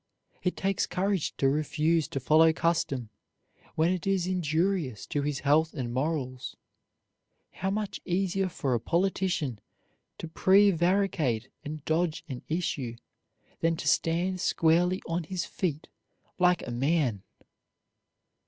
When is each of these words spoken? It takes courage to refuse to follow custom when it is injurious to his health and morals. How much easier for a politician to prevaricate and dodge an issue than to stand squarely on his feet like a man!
It 0.41 0.57
takes 0.57 0.87
courage 0.87 1.37
to 1.37 1.47
refuse 1.47 2.07
to 2.07 2.19
follow 2.19 2.51
custom 2.53 3.11
when 3.75 3.91
it 3.91 4.07
is 4.07 4.25
injurious 4.25 5.05
to 5.05 5.21
his 5.21 5.41
health 5.41 5.75
and 5.75 5.93
morals. 5.93 6.55
How 7.51 7.69
much 7.69 7.99
easier 8.03 8.49
for 8.49 8.73
a 8.73 8.79
politician 8.79 9.59
to 10.17 10.27
prevaricate 10.27 11.49
and 11.63 11.85
dodge 11.85 12.23
an 12.29 12.41
issue 12.49 12.95
than 13.59 13.77
to 13.77 13.87
stand 13.87 14.41
squarely 14.41 15.03
on 15.07 15.23
his 15.25 15.45
feet 15.45 15.87
like 16.39 16.65
a 16.65 16.71
man! 16.71 17.21